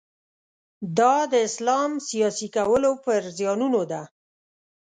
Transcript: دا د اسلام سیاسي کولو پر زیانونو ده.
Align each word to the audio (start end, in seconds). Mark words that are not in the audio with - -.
دا 0.97 1.15
د 1.31 1.33
اسلام 1.47 1.91
سیاسي 2.09 2.47
کولو 2.55 2.91
پر 3.03 3.21
زیانونو 3.37 3.81
ده. 3.91 4.01